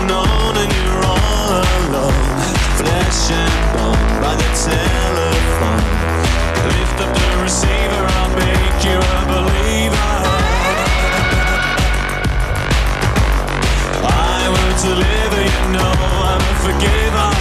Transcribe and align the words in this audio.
unknown 0.00 0.56
and 0.56 0.72
you're 0.72 1.04
all 1.04 1.60
alone. 1.60 2.14
Flesh 2.78 3.30
and 3.30 3.56
bone 3.74 4.20
by 4.22 4.34
the 4.36 4.50
telephone. 4.68 5.84
Lift 6.74 6.96
up 7.04 7.12
the 7.14 7.42
receiver, 7.42 8.02
I'll 8.18 8.34
make 8.36 8.80
you 8.84 8.98
a 8.98 9.22
believer. 9.32 10.10
I 14.02 14.48
want 14.54 14.76
to 14.84 14.92
live, 15.04 15.32
you 15.46 15.72
know 15.72 15.92
I'm 16.30 16.40
a 16.40 16.54
forgiver. 16.64 17.39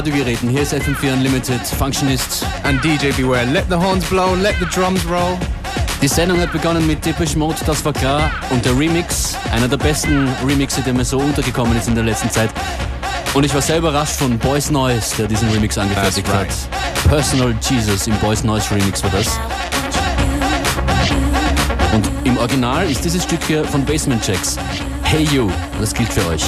Vor 0.00 0.04
den 0.04 0.12
Radiogeräten. 0.12 0.48
Hier 0.48 0.62
ist 0.62 0.72
FM4 0.72 1.12
Unlimited, 1.12 1.60
Functionist. 1.78 2.46
And 2.62 2.82
DJ 2.82 3.12
Beware. 3.12 3.44
Let 3.46 3.64
the 3.68 3.76
horns 3.76 4.04
blow, 4.06 4.34
let 4.34 4.54
the 4.58 4.66
drums 4.66 5.04
roll. 5.06 5.36
Die 6.00 6.08
Sendung 6.08 6.40
hat 6.40 6.52
begonnen 6.52 6.86
mit 6.86 7.04
Depeche 7.04 7.38
Mode, 7.38 7.58
das 7.66 7.84
war 7.84 7.92
klar. 7.92 8.30
Und 8.50 8.64
der 8.64 8.78
Remix, 8.78 9.36
einer 9.52 9.68
der 9.68 9.76
besten 9.76 10.28
Remixe, 10.46 10.80
der 10.80 10.94
mir 10.94 11.04
so 11.04 11.18
untergekommen 11.18 11.76
ist 11.76 11.88
in 11.88 11.94
der 11.94 12.04
letzten 12.04 12.30
Zeit. 12.30 12.50
Und 13.34 13.44
ich 13.44 13.52
war 13.54 13.60
sehr 13.60 13.78
überrascht 13.78 14.16
von 14.16 14.38
Boys 14.38 14.70
Noise, 14.70 15.16
der 15.18 15.26
diesen 15.28 15.50
Remix 15.50 15.76
angefertigt 15.76 16.28
right. 16.30 16.48
hat. 16.48 17.08
Personal 17.08 17.54
Jesus 17.60 18.06
im 18.06 18.14
Boys 18.16 18.42
Noise 18.42 18.74
Remix 18.74 19.02
war 19.02 19.10
das. 19.10 19.38
Und 21.92 22.08
im 22.24 22.38
Original 22.38 22.90
ist 22.90 23.04
dieses 23.04 23.24
Stück 23.24 23.40
hier 23.46 23.64
von 23.64 23.84
Basement 23.84 24.22
Checks. 24.22 24.56
Hey 25.02 25.24
You, 25.24 25.50
das 25.78 25.92
gilt 25.92 26.12
für 26.12 26.26
euch. 26.28 26.44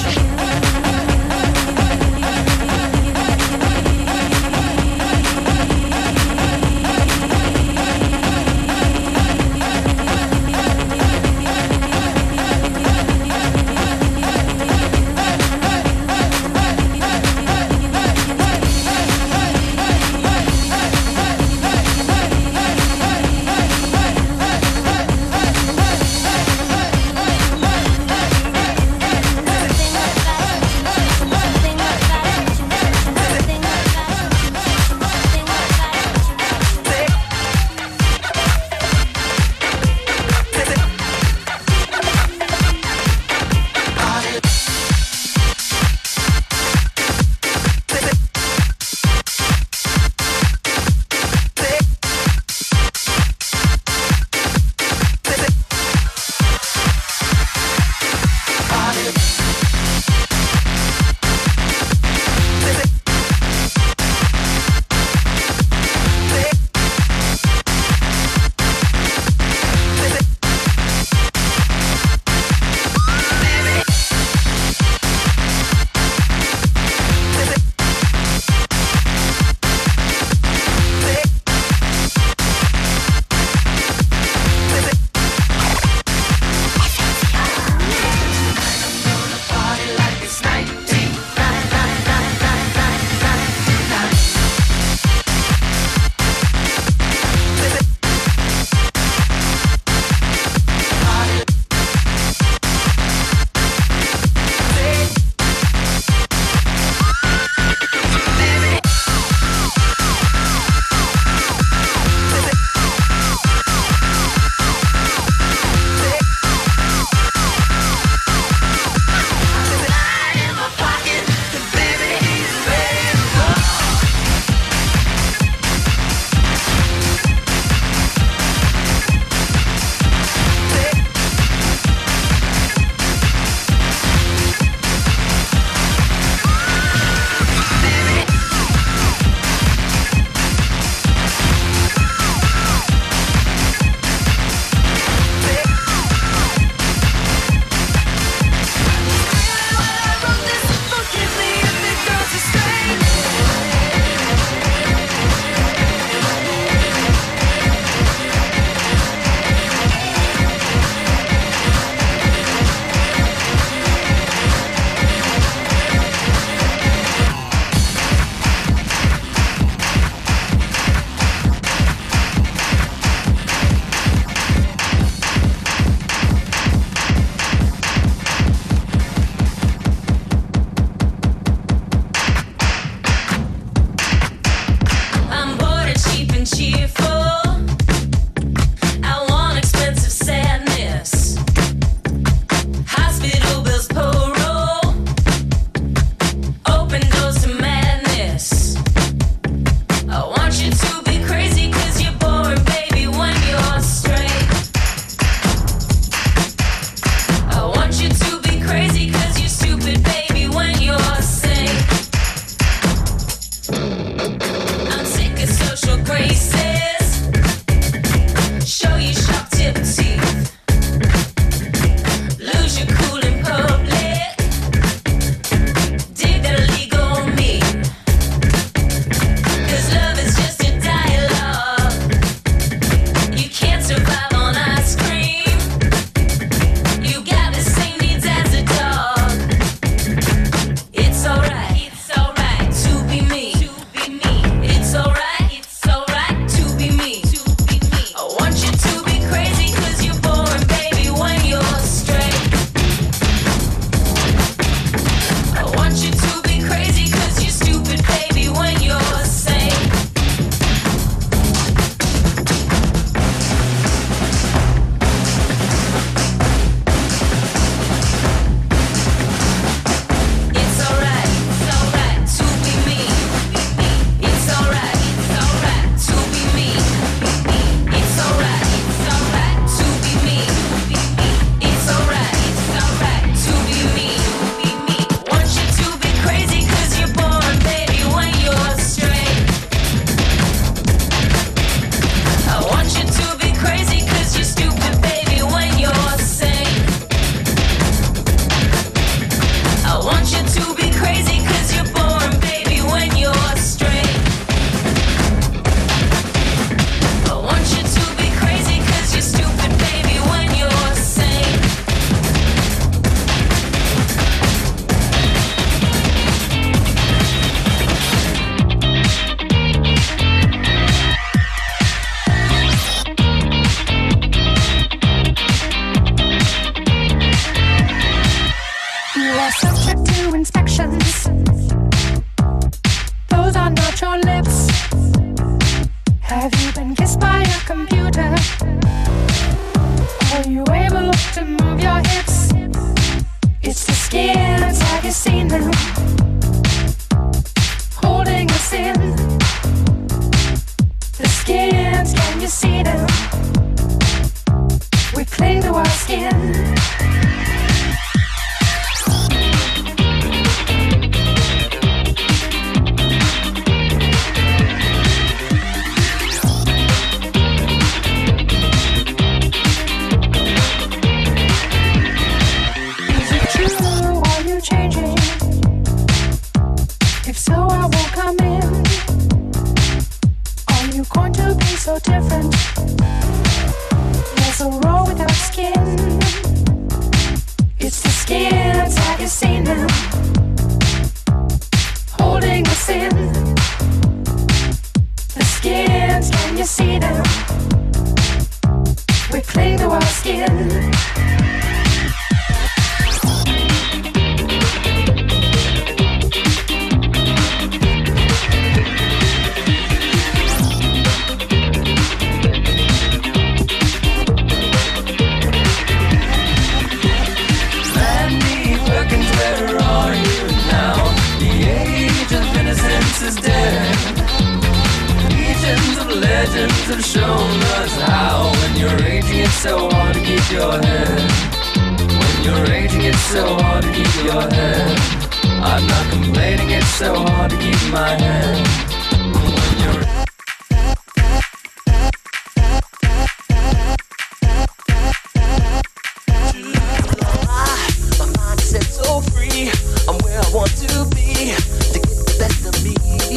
see 352.52 352.82
the. 352.82 352.91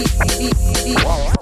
beat. 0.03 1.34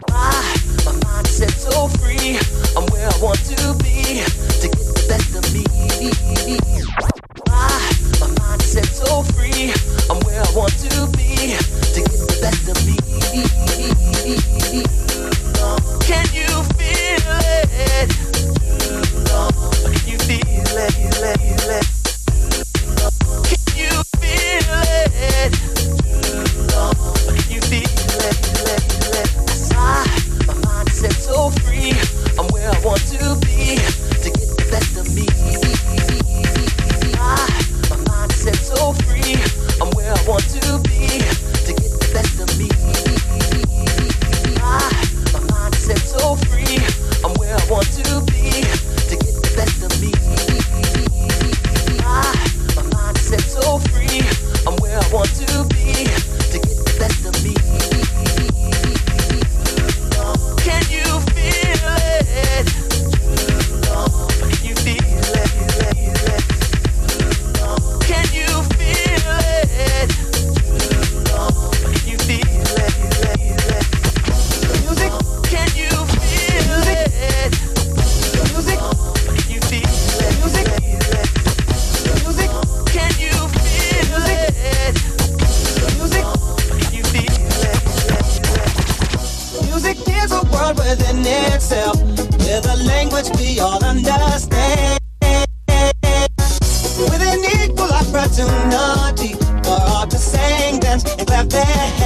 my. 101.46 102.03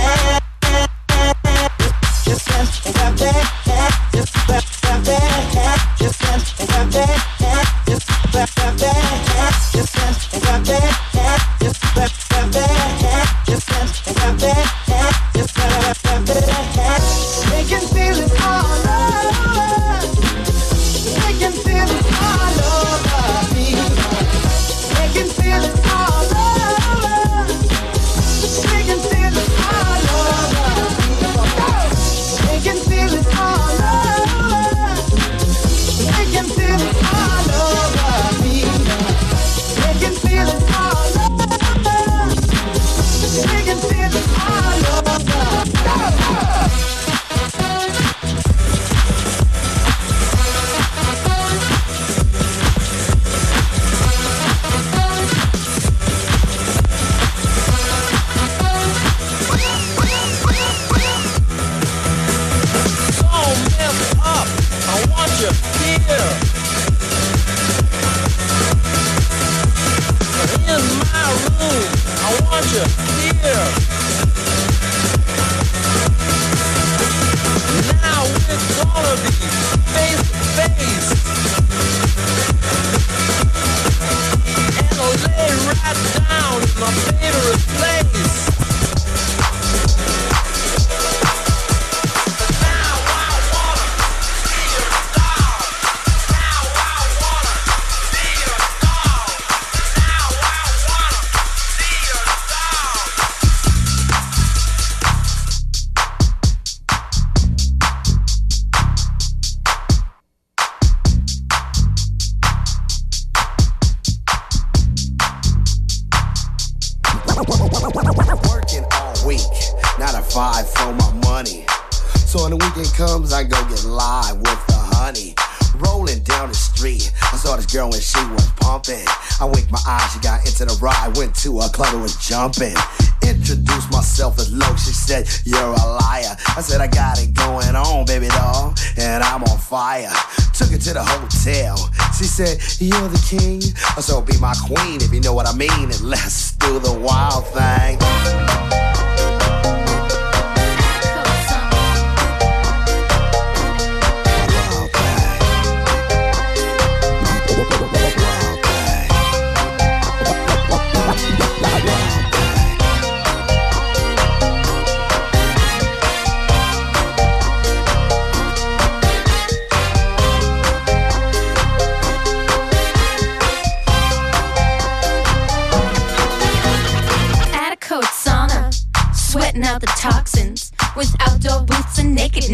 Was 132.07 132.15
jumping. 132.25 132.75
Introduced 133.21 133.91
myself 133.91 134.39
as 134.39 134.51
low, 134.53 134.73
she 134.77 134.91
said, 134.91 135.27
You're 135.43 135.59
a 135.59 135.85
liar. 135.99 136.35
I 136.55 136.61
said, 136.61 136.79
I 136.79 136.87
got 136.87 137.21
it 137.21 137.33
going 137.33 137.75
on, 137.75 138.05
baby 138.05 138.27
doll, 138.27 138.73
and 138.97 139.21
I'm 139.21 139.43
on 139.43 139.57
fire. 139.57 140.13
Took 140.53 140.69
her 140.69 140.77
to 140.77 140.93
the 140.93 141.03
hotel. 141.03 141.75
She 142.17 142.23
said, 142.23 142.59
You're 142.79 143.09
the 143.09 143.23
king, 143.27 143.61
so 144.01 144.21
be 144.21 144.37
my 144.39 144.55
queen 144.65 145.01
if 145.01 145.13
you 145.13 145.19
know 145.19 145.33
what 145.33 145.47
I 145.47 145.53
mean, 145.53 145.91
and 145.91 146.01
let's 146.01 146.53
do 146.53 146.79
the 146.79 146.93
wild 146.93 147.45
thing. 147.47 148.46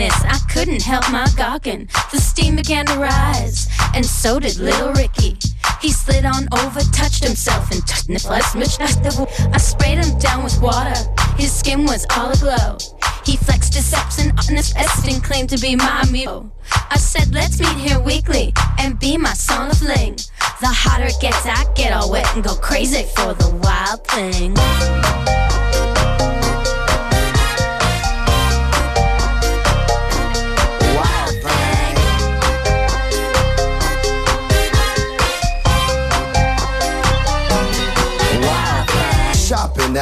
I 0.01 0.39
couldn't 0.51 0.81
help 0.81 1.11
my 1.11 1.27
gawking. 1.37 1.87
The 2.11 2.17
steam 2.17 2.55
began 2.55 2.85
to 2.87 2.97
rise, 2.97 3.67
and 3.93 4.03
so 4.03 4.39
did 4.39 4.57
little 4.57 4.91
Ricky. 4.93 5.37
He 5.81 5.91
slid 5.91 6.25
on 6.25 6.47
over, 6.51 6.79
touched 6.91 7.23
himself, 7.23 7.69
and 7.71 7.85
touched. 7.85 8.09
I 8.09 9.57
sprayed 9.57 10.03
him 10.03 10.17
down 10.17 10.43
with 10.43 10.59
water. 10.61 10.95
His 11.37 11.53
skin 11.53 11.83
was 11.85 12.07
all 12.17 12.31
aglow. 12.31 12.77
He 13.23 13.37
flexed 13.37 13.75
his 13.75 13.85
steps 13.85 14.17
and 14.17 14.31
honest 14.31 14.75
and 15.07 15.23
claimed 15.23 15.49
to 15.49 15.59
be 15.59 15.75
my 15.75 16.01
amigo. 16.07 16.51
I 16.89 16.97
said, 16.97 17.31
let's 17.31 17.59
meet 17.59 17.77
here 17.77 17.99
weekly 17.99 18.51
and 18.79 18.99
be 18.99 19.17
my 19.17 19.33
song 19.33 19.69
of 19.69 19.77
fling. 19.77 20.15
The 20.59 20.69
hotter 20.69 21.05
it 21.05 21.19
gets, 21.21 21.45
I 21.45 21.65
get 21.75 21.93
all 21.93 22.09
wet 22.09 22.27
and 22.33 22.43
go 22.43 22.55
crazy 22.55 23.03
for 23.15 23.35
the 23.35 23.49
wild 23.61 24.07
thing. 24.07 25.42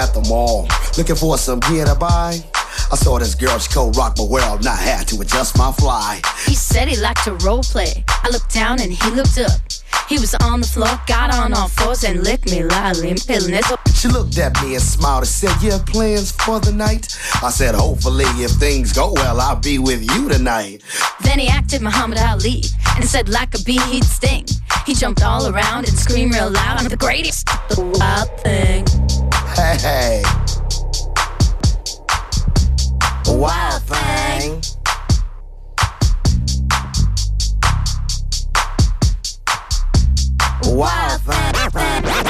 At 0.02 0.14
the 0.14 0.22
mall, 0.28 0.68
looking 0.98 1.16
for 1.16 1.38
some 1.38 1.60
gear 1.60 1.86
to 1.86 1.96
buy. 1.96 2.40
I 2.92 2.96
saw 2.96 3.20
this 3.20 3.36
girl, 3.36 3.58
she 3.60 3.72
cold 3.72 3.96
rock 3.96 4.18
my 4.18 4.24
world, 4.24 4.60
and 4.60 4.68
I 4.68 4.76
had 4.76 5.08
to 5.10 5.22
adjust 5.22 5.58
my 5.58 5.72
fly. 5.72 6.22
He 6.46 6.56
said 6.56 6.88
he 6.88 6.98
liked 6.98 7.24
to 7.26 7.34
role 7.46 7.62
play. 7.62 8.04
I 8.08 8.30
looked 8.32 8.54
down 8.54 8.82
and 8.82 8.92
he 8.92 9.12
looked 9.12 9.38
up. 9.38 9.62
He 10.10 10.18
was 10.18 10.34
on 10.36 10.62
the 10.62 10.68
floor, 10.68 10.90
got 11.08 11.34
on 11.34 11.54
all 11.54 11.70
fours 11.70 12.04
and 12.04 12.24
licked 12.24 12.52
me 12.52 12.64
loudly. 12.64 13.16
She 13.16 14.08
looked 14.08 14.38
at 14.38 14.62
me 14.62 14.74
and 14.74 14.84
smiled 14.84 15.24
and 15.24 15.28
said, 15.28 15.56
You 15.62 15.72
have 15.72 15.86
plans 15.86 16.32
for 16.32 16.60
the 16.60 16.74
night? 16.74 17.08
I 17.42 17.50
said, 17.50 17.76
Hopefully, 17.76 18.26
if 18.44 18.52
things 18.52 18.92
go 18.92 19.14
well, 19.14 19.40
I'll 19.40 19.56
be 19.56 19.80
with 19.80 20.02
you 20.02 20.28
tonight. 20.28 20.84
Then 21.22 21.40
he 21.40 21.48
acted 21.48 21.82
Muhammad 21.82 22.18
Ali 22.18 22.64
and 22.96 23.06
said, 23.06 23.30
Like 23.30 23.54
a 23.56 23.64
bee, 23.64 23.80
he'd 23.92 24.04
sting. 24.04 24.46
He 24.86 24.96
jumped 24.96 25.24
all 25.24 25.48
around 25.48 25.88
and 25.88 25.98
screamed 25.98 26.34
real 26.34 26.50
loud. 26.50 26.82
I'm 26.82 26.90
the 26.90 26.98
greatest, 26.98 27.46
the 27.70 27.82
wild 27.98 28.30
thing. 28.42 29.11
Hey. 29.62 30.24
Wild 33.28 33.84
thing. 33.84 34.62
Wild 40.64 41.22
thing. 41.22 42.21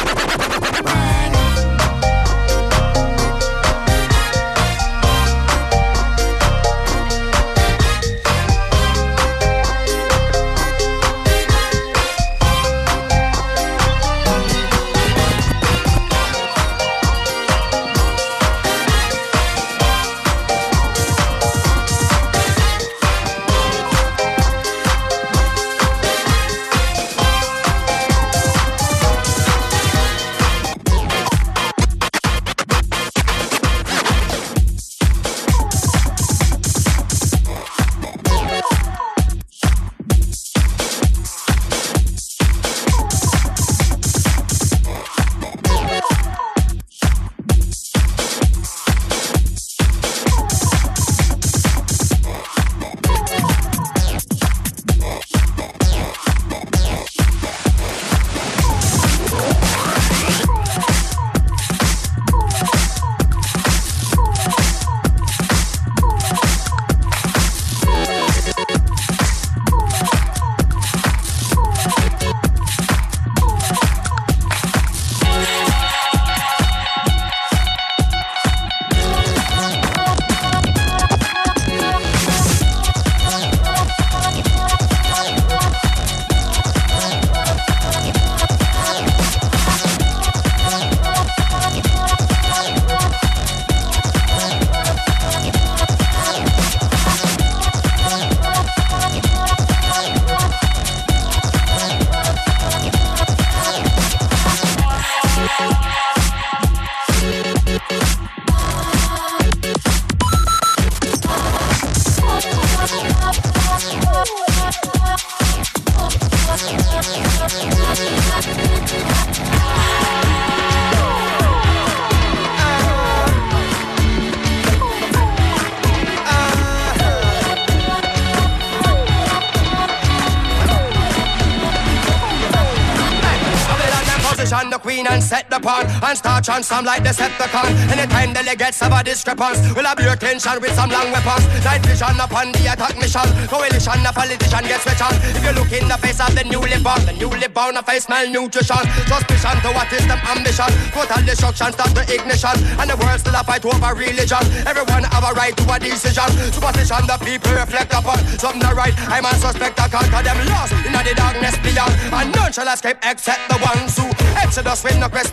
And 136.56 136.66
start 136.66 136.82
on 136.82 136.86
some 136.86 136.86
like 136.86 138.11
Anytime 138.22 138.46
delegates 138.46 138.80
have 138.82 138.94
a 138.94 139.04
discrepancy, 139.04 139.74
we'll 139.74 139.86
have 139.86 139.98
your 139.98 140.14
attention 140.14 140.54
with 140.62 140.76
some 140.78 140.92
long 140.94 141.10
weapons. 141.10 141.42
Night 141.66 141.82
vision 141.82 142.14
upon 142.22 142.54
the 142.54 142.70
attack 142.70 142.94
mission. 143.02 143.26
Coalition, 143.50 143.98
a 144.06 144.14
politician 144.14 144.62
gets 144.62 144.86
switch 144.86 145.02
on. 145.02 145.10
If 145.34 145.42
you 145.42 145.54
look 145.58 145.74
in 145.74 145.90
the 145.90 145.98
face 145.98 146.22
of 146.22 146.30
the 146.38 146.46
newly 146.46 146.78
born, 146.86 147.02
the 147.10 147.18
newly 147.18 147.50
born, 147.50 147.78
a 147.78 147.82
face 147.82 148.06
malnutrition. 148.06 148.86
Suspicion 149.10 149.58
to 149.66 149.74
what 149.74 149.90
is 149.90 150.06
them 150.06 150.22
ambition. 150.30 150.70
Total 150.94 151.22
destruction, 151.26 151.74
start 151.74 151.98
the 151.98 152.06
ignition. 152.14 152.54
And 152.78 152.94
the 152.94 152.98
world 153.02 153.18
still 153.18 153.34
a 153.34 153.42
fight 153.42 153.66
over 153.66 153.94
religion. 153.98 154.46
Everyone 154.70 155.02
have 155.10 155.26
a 155.26 155.34
right 155.34 155.58
to 155.58 155.66
a 155.74 155.82
decision. 155.82 156.30
Superstition, 156.54 157.02
the 157.10 157.18
people 157.26 157.58
reflect 157.58 157.90
upon. 157.90 158.22
Something 158.38 158.62
the 158.62 158.70
right, 158.78 158.94
I'm 159.10 159.26
a 159.26 159.34
suspect, 159.42 159.82
I 159.82 159.90
conquer 159.90 160.22
them 160.22 160.38
lost 160.46 160.78
in 160.86 160.94
the 160.94 161.14
darkness 161.18 161.58
beyond. 161.66 161.98
And 162.14 162.30
none 162.38 162.54
shall 162.54 162.70
escape 162.70 163.02
except 163.02 163.50
the 163.50 163.58
ones 163.66 163.98
who 163.98 164.06
Exodus 164.42 164.84
with 164.84 165.00
no 165.00 165.08
question. 165.08 165.32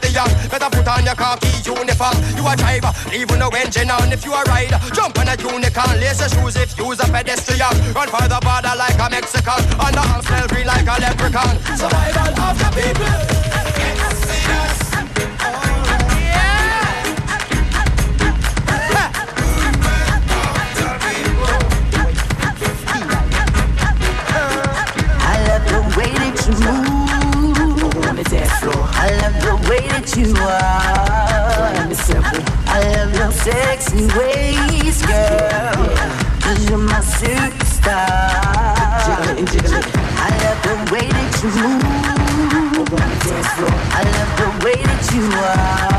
Better 0.51 0.70
put 0.70 0.87
on 0.88 1.05
your 1.05 1.14
khaki 1.14 1.48
uniform. 1.64 2.16
You 2.37 2.44
are 2.44 2.55
a 2.55 2.78
driver, 2.81 3.11
leave 3.11 3.38
no 3.38 3.49
engine 3.51 3.91
on. 3.91 4.12
If 4.12 4.25
you 4.25 4.33
a 4.33 4.43
rider, 4.45 4.79
jump 4.95 5.19
on 5.19 5.29
a 5.29 5.37
unicorn. 5.37 6.01
Lace 6.01 6.21
your 6.21 6.29
shoes 6.29 6.57
if 6.57 6.77
you's 6.79 7.01
a 7.01 7.05
pedestrian. 7.05 7.75
Run 7.95 8.09
for 8.09 8.27
the 8.29 8.38
border 8.43 8.75
like 8.77 8.99
a 8.99 9.11
Mexican. 9.11 9.61
On 9.81 9.93
the 9.93 10.01
arm 10.01 10.23
free 10.49 10.64
like 10.64 10.87
a 10.87 11.01
leprechaun. 11.01 11.59
Survival 11.77 12.41
of 12.43 12.59
the 12.59 12.71
people. 12.75 13.38
I 29.01 29.11
love 29.23 29.35
the 29.41 29.55
way 29.71 29.87
that 29.88 30.17
you 30.17 30.35
are. 30.37 30.79
I 32.79 32.81
love 32.95 33.12
your 33.12 33.33
sexy 33.33 34.07
ways, 34.17 35.03
girl. 35.03 35.75
Cause 36.41 36.71
you're 36.71 36.79
my 36.79 37.01
superstar. 37.01 38.07
I 40.14 40.31
love 40.45 40.62
the 40.62 40.75
way 40.93 41.09
that 41.11 41.43
you 41.43 41.51
move. 41.59 41.83
I 43.91 44.07
love 44.14 44.33
the 44.38 44.49
way 44.64 44.79
that 44.79 45.03
you 45.12 45.25
are. 45.43 45.91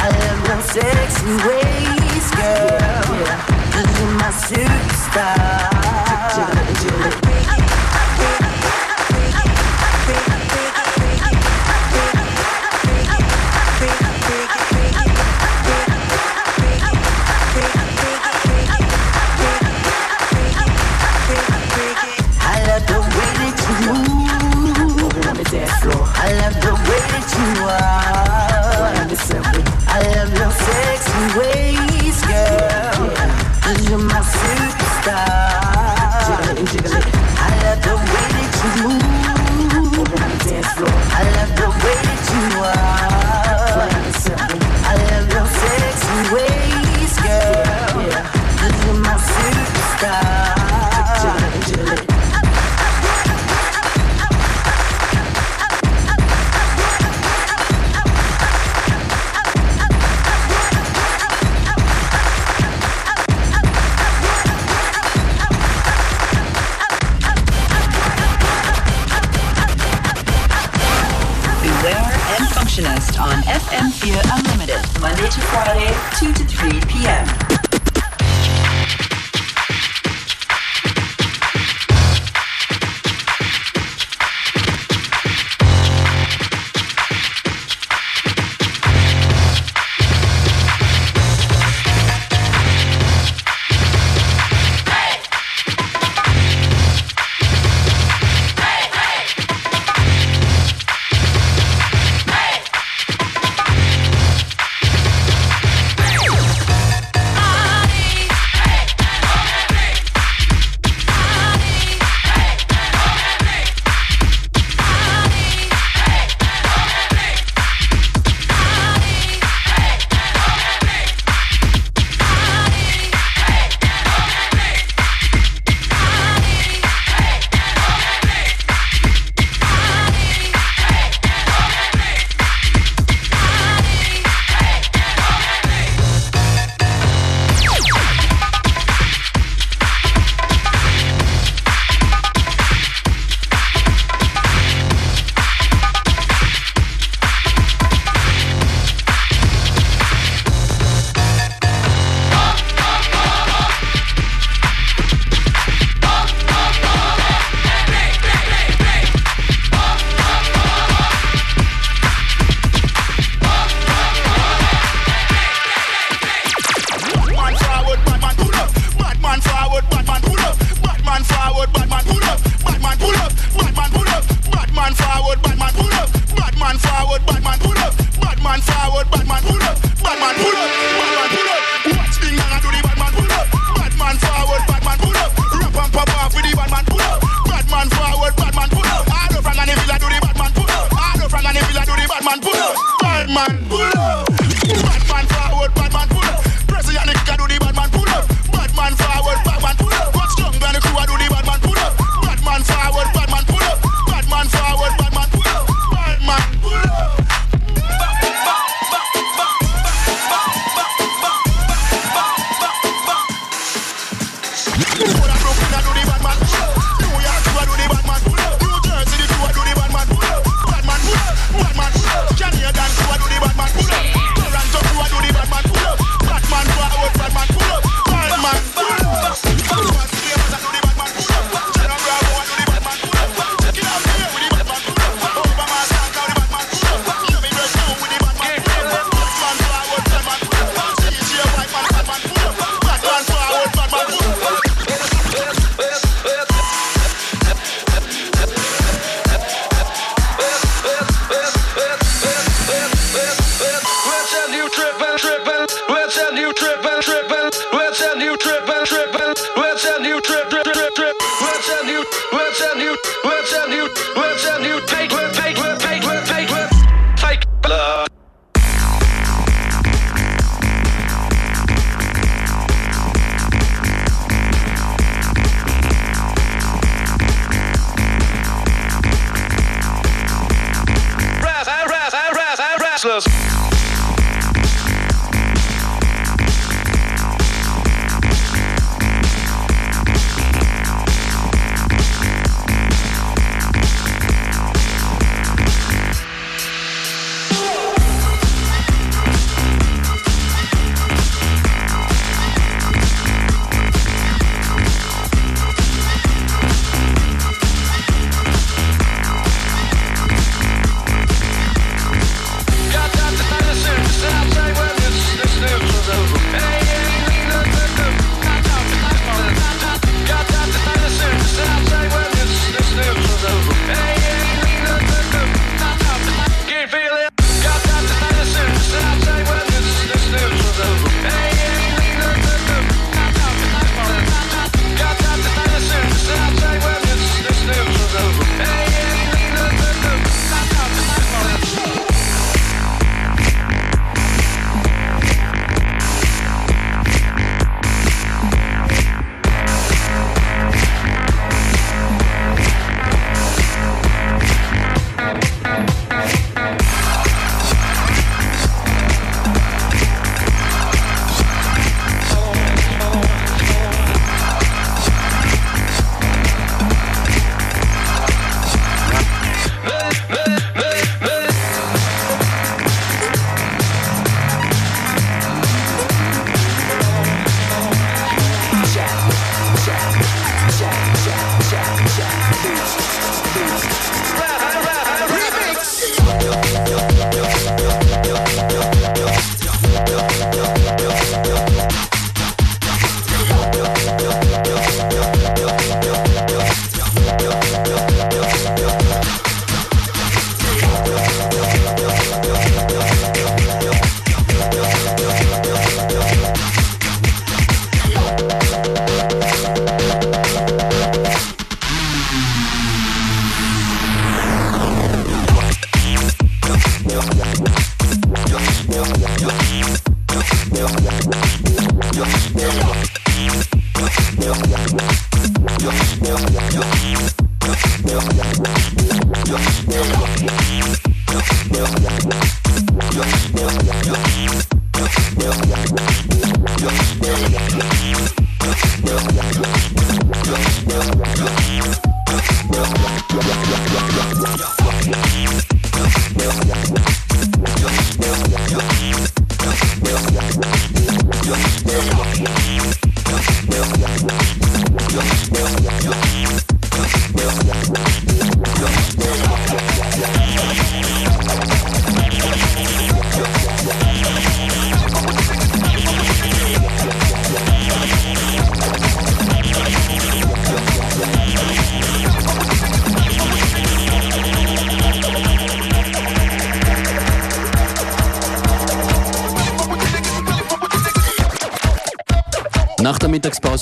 I 0.00 0.08
love 0.16 0.40
your 0.48 0.62
sexy 0.72 1.32
ways, 1.46 2.26
girl. 2.32 3.20
Cause 3.70 3.90
you're 4.00 4.16
my 4.16 4.30
superstar. 4.32 5.52
I 26.24 26.30
love 26.34 26.54
the 26.62 26.72
way 26.86 27.02
that 27.12 27.26
you 27.34 27.48
are. 27.66 28.94
I 29.88 30.00
love 30.14 30.32
your 30.38 30.52
sexy 30.52 31.22
ways, 31.36 32.18
you're 33.90 33.98
my 33.98 34.20
superstar. 34.22 35.34
I 37.38 37.58
love 37.64 37.80
the 37.82 37.94
way 38.12 38.26
that 38.36 38.54
you 38.62 38.70
move. 38.84 39.02
I 41.12 41.24
love 41.36 41.52
the 41.56 41.68
way 41.82 41.98
that 42.06 42.22
you 42.30 42.42
are. 42.62 43.41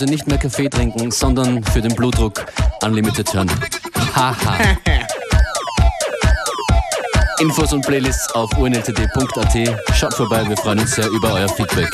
Mittagspause 0.01 0.05
nicht 0.07 0.27
mehr 0.27 0.39
Kaffee 0.39 0.69
trinken, 0.69 1.11
sondern 1.11 1.63
für 1.65 1.81
den 1.81 1.95
Blutdruck 1.95 2.45
Unlimited 2.83 3.33
hören. 3.35 3.51
Haha. 4.15 4.57
Infos 7.41 7.73
und 7.73 7.87
Playlists 7.87 8.31
auf 8.35 8.51
unltd.at. 8.59 9.95
Schaut 9.95 10.15
vorbei, 10.15 10.47
wir 10.47 10.57
freuen 10.57 10.81
uns 10.81 10.95
sehr 10.95 11.09
über 11.09 11.33
euer 11.33 11.49
Feedback. 11.49 11.91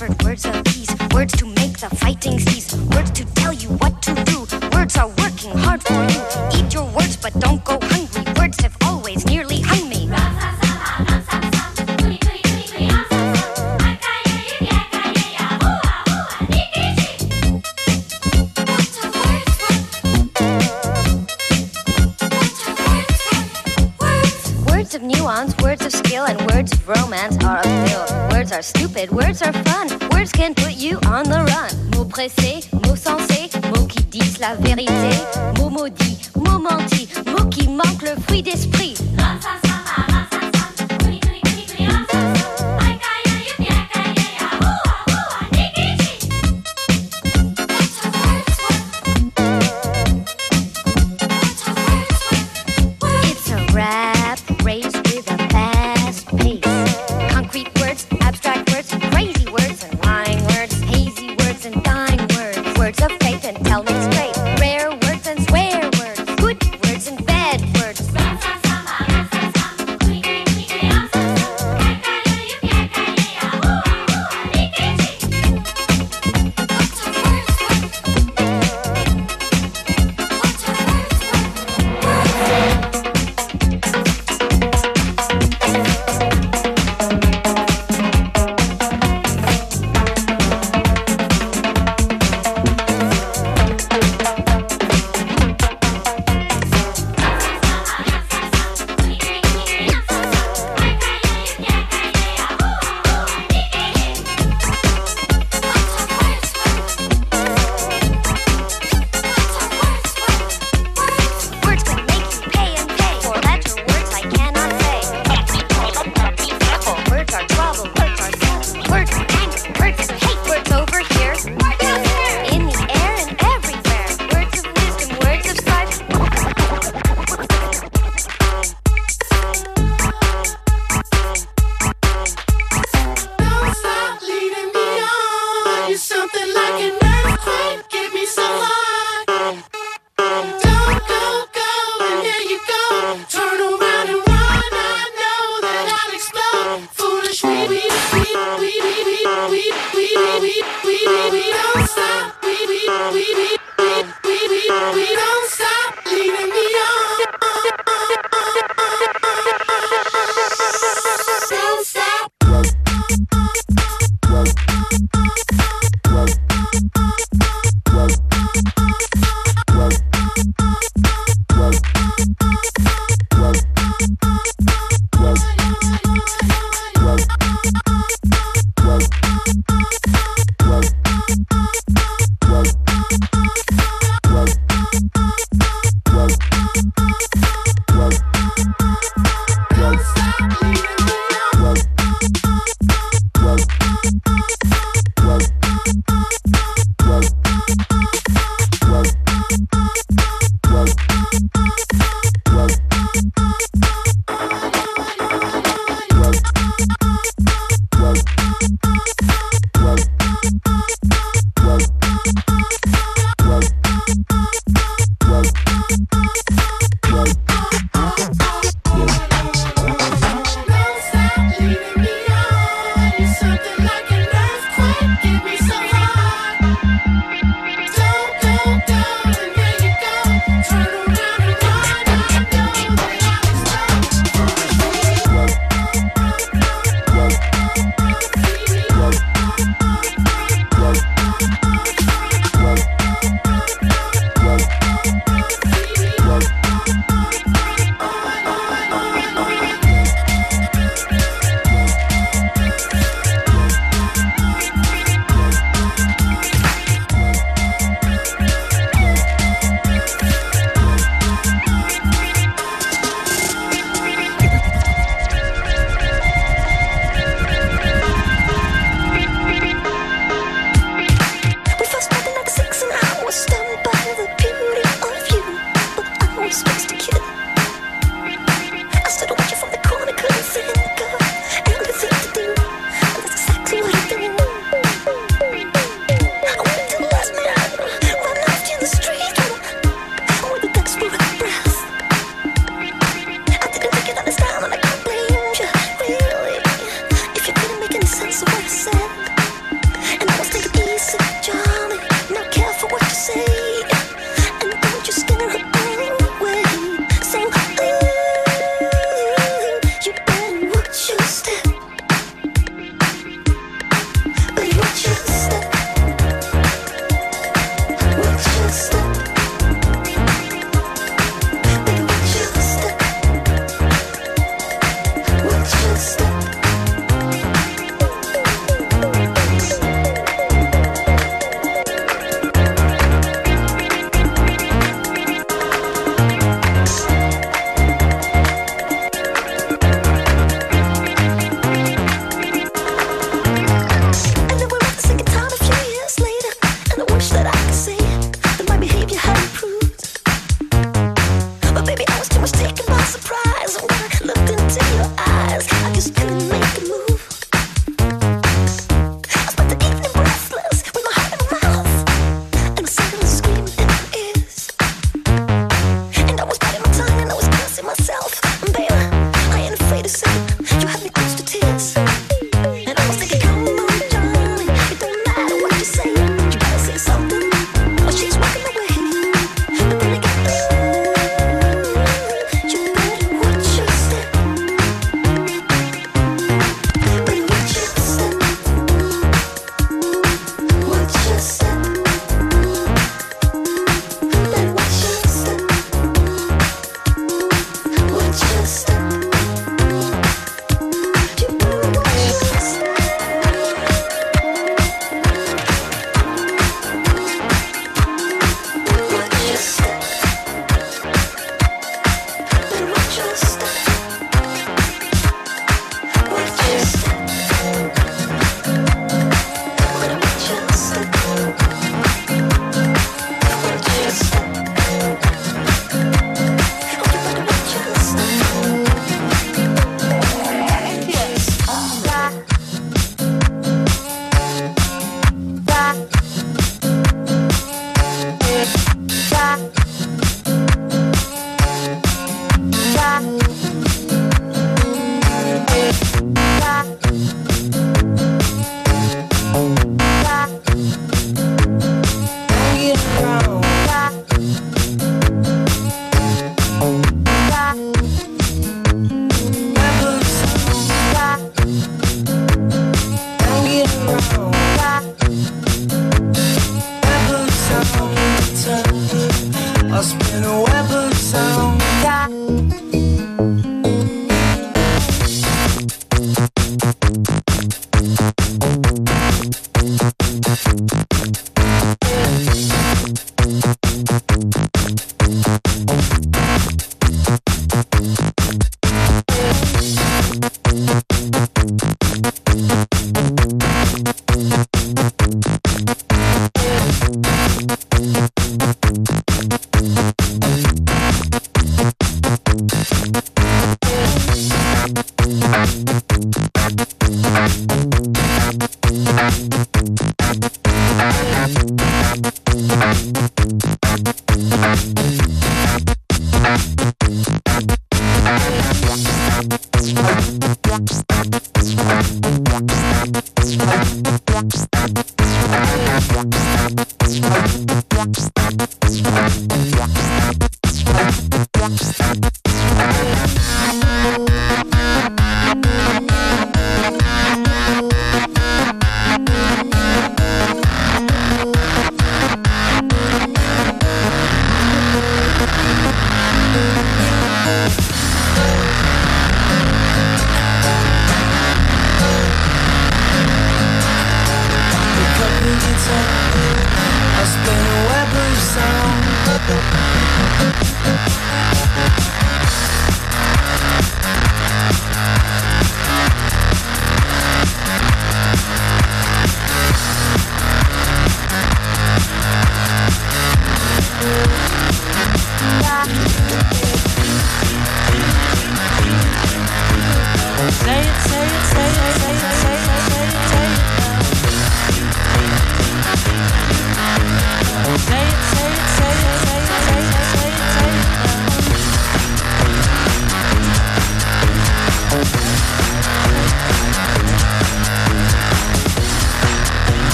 Words 0.00 0.46
of 0.46 0.67